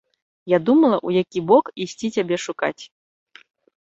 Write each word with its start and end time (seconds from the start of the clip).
Я 0.51 0.59
думала, 0.69 0.97
у 1.09 1.11
які 1.17 1.43
бок 1.51 1.69
ісці 1.85 2.09
цябе 2.15 2.39
шукаць. 2.47 2.83